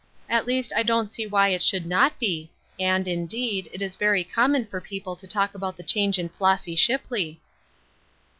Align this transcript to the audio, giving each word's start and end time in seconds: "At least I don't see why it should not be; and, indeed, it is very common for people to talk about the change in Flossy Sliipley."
"At 0.29 0.47
least 0.47 0.73
I 0.75 0.81
don't 0.81 1.11
see 1.11 1.27
why 1.27 1.49
it 1.49 1.61
should 1.61 1.85
not 1.85 2.17
be; 2.17 2.49
and, 2.79 3.07
indeed, 3.07 3.69
it 3.71 3.83
is 3.83 3.95
very 3.95 4.23
common 4.23 4.65
for 4.65 4.81
people 4.81 5.15
to 5.15 5.27
talk 5.27 5.53
about 5.53 5.77
the 5.77 5.83
change 5.83 6.17
in 6.17 6.27
Flossy 6.27 6.75
Sliipley." 6.75 7.37